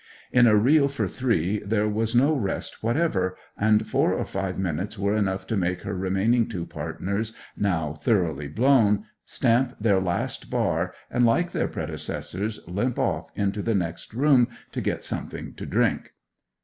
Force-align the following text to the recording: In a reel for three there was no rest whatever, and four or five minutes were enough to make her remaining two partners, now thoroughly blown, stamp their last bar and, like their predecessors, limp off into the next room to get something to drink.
In 0.31 0.47
a 0.47 0.55
reel 0.55 0.87
for 0.87 1.07
three 1.07 1.59
there 1.63 1.87
was 1.87 2.15
no 2.15 2.33
rest 2.33 2.81
whatever, 2.81 3.37
and 3.55 3.85
four 3.85 4.15
or 4.15 4.25
five 4.25 4.57
minutes 4.57 4.97
were 4.97 5.13
enough 5.13 5.45
to 5.45 5.55
make 5.55 5.83
her 5.83 5.93
remaining 5.95 6.49
two 6.49 6.65
partners, 6.65 7.33
now 7.55 7.93
thoroughly 7.93 8.47
blown, 8.47 9.03
stamp 9.25 9.75
their 9.79 10.01
last 10.01 10.49
bar 10.49 10.91
and, 11.11 11.23
like 11.23 11.51
their 11.51 11.67
predecessors, 11.67 12.59
limp 12.67 12.97
off 12.97 13.29
into 13.35 13.61
the 13.61 13.75
next 13.75 14.15
room 14.15 14.47
to 14.71 14.81
get 14.81 15.03
something 15.03 15.53
to 15.53 15.67
drink. 15.67 16.13